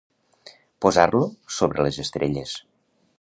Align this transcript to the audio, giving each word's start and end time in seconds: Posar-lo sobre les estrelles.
Posar-lo 0.85 1.21
sobre 1.57 1.87
les 1.89 2.03
estrelles. 2.07 2.57